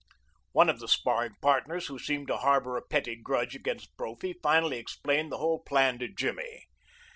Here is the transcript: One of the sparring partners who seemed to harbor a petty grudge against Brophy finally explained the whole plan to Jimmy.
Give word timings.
One 0.51 0.67
of 0.67 0.79
the 0.79 0.87
sparring 0.87 1.35
partners 1.43 1.85
who 1.85 1.99
seemed 1.99 2.25
to 2.29 2.37
harbor 2.37 2.75
a 2.75 2.81
petty 2.81 3.15
grudge 3.15 3.55
against 3.55 3.95
Brophy 3.97 4.33
finally 4.41 4.79
explained 4.79 5.31
the 5.31 5.37
whole 5.37 5.59
plan 5.59 5.99
to 5.99 6.07
Jimmy. 6.07 6.65